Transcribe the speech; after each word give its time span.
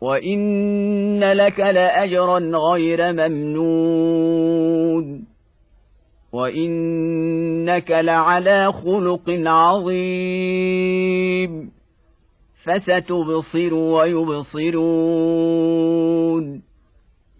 وان 0.00 1.24
لك 1.24 1.60
لاجرا 1.60 2.38
غير 2.38 3.12
ممنون 3.12 4.58
وانك 6.32 7.90
لعلى 7.90 8.72
خلق 8.72 9.30
عظيم 9.46 10.58
فستبصر 12.64 13.74
ويبصرون 13.74 14.98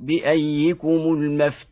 بايكم 0.00 0.88
المفتون 0.88 1.62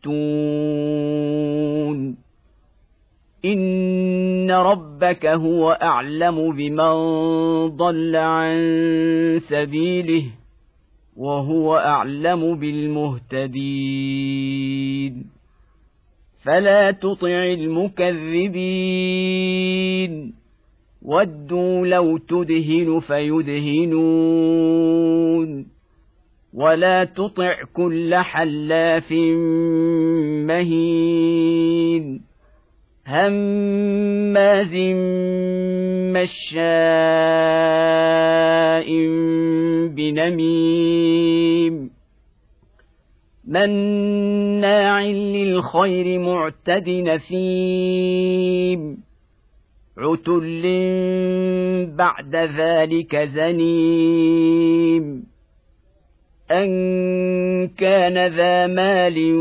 ان 3.45 4.51
ربك 4.51 5.25
هو 5.25 5.71
اعلم 5.71 6.55
بمن 6.55 6.93
ضل 7.67 8.15
عن 8.15 8.59
سبيله 9.49 10.40
وهو 11.17 11.77
أعلم 11.77 12.55
بالمهتدين. 12.55 13.51
فلا 16.45 16.91
تطع 16.91 17.43
المكذبين. 17.43 18.11
ودوا 21.01 21.87
لو 21.87 22.17
تدهن 22.17 22.99
فيدهنون. 22.99 24.51
ولا 26.53 27.03
تطع 27.03 27.55
كل 27.73 28.15
حلاف 28.15 29.11
مهين. 30.47 32.21
هماز 33.07 34.75
مشاء 36.15 36.61
بنميم. 39.87 41.91
مناع 43.47 45.05
للخير 45.05 46.19
معتد 46.19 46.89
نثيم 46.89 48.97
عتل 49.97 50.61
بعد 51.95 52.35
ذلك 52.35 53.15
زنيم. 53.15 55.23
أن 56.51 57.67
كان 57.67 58.27
ذا 58.27 58.67
مال 58.67 59.35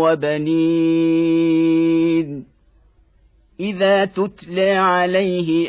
وبنين. 0.00 2.47
إذا 3.60 4.04
تتلى 4.04 4.70
عليه 4.70 5.68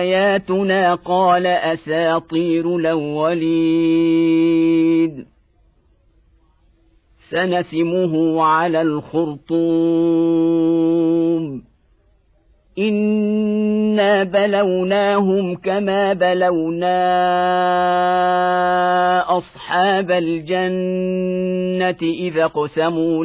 آياتنا 0.00 0.94
قال 0.94 1.46
أساطير 1.46 2.76
الأولين. 2.76 4.16
سنسمه 7.30 8.42
على 8.42 8.82
الخرطوم. 8.82 9.56
إنا 12.78 14.22
بلوناهم 14.24 15.54
كما 15.54 16.12
بلونا 16.12 16.96
أصحاب 19.36 20.10
الجنة 20.10 21.98
إذا 22.02 22.44
اقسموا 22.44 23.24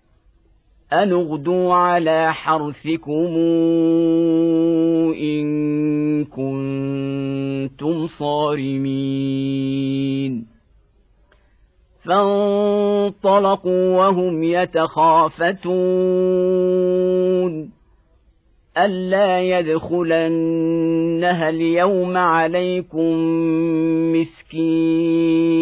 ان 0.93 1.13
اغدوا 1.13 1.73
على 1.73 2.33
حرثكم 2.33 3.37
ان 5.15 6.25
كنتم 6.25 8.07
صارمين 8.07 9.71
فانطلقوا 12.05 13.97
وهم 13.97 14.43
يتخافتون 14.43 15.61
الا 18.77 19.41
يدخلنها 19.41 20.69
اليوم 21.49 22.17
عليكم 22.17 23.17
مسكين 24.13 25.61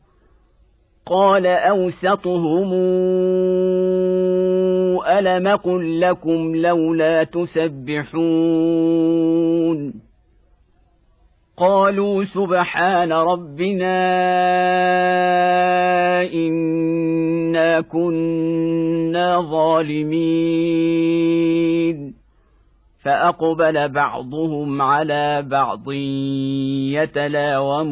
قال 1.11 1.47
أوسطهم 1.47 2.73
ألم 5.03 5.47
قل 5.47 6.01
لكم 6.01 6.55
لولا 6.55 7.23
تسبحون 7.23 8.11
قالوا 11.57 12.23
سبحان 12.23 13.11
ربنا 13.13 14.01
إنا 16.33 17.81
كنا 17.81 19.41
ظالمين 19.41 20.51
فأقبل 23.03 23.89
بعضهم 23.89 24.81
على 24.81 25.41
بعض 25.41 25.91
يتلاومون 26.91 27.91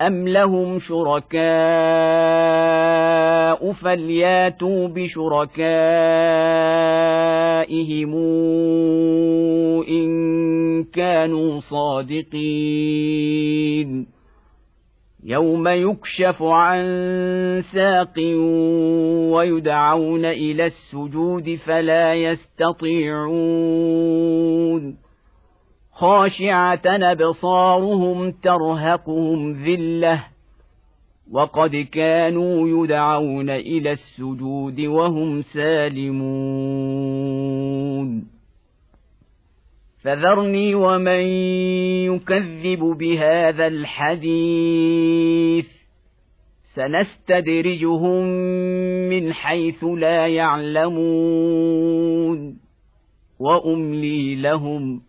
ام 0.00 0.28
لهم 0.28 0.78
شركاء 0.78 1.38
فلياتوا 3.72 4.88
بشركائهم 4.88 5.74
ان 9.88 10.84
كانوا 10.84 11.60
صادقين 11.60 13.08
يوم 15.24 15.68
يكشف 15.68 16.42
عن 16.42 16.82
ساق 17.72 18.14
ويدعون 19.34 20.24
إلى 20.24 20.66
السجود 20.66 21.54
فلا 21.66 22.14
يستطيعون 22.14 23.48
خاشعه 25.98 26.86
ابصارهم 26.86 28.30
ترهقهم 28.30 29.52
ذله 29.52 30.24
وقد 31.30 31.76
كانوا 31.76 32.84
يدعون 32.84 33.50
إلى 33.50 33.90
السجود 33.90 34.80
وهم 34.80 35.42
سالمون 35.42 36.18
فذرني 40.02 40.74
ومن 40.74 41.22
يكذب 42.14 42.78
بهذا 42.78 43.66
الحديث 43.66 44.86
سنستدرجهم 46.74 48.24
من 49.08 49.32
حيث 49.32 49.84
لا 49.84 50.26
يعلمون 50.26 51.38
واملي 53.40 54.34
لهم 54.34 55.08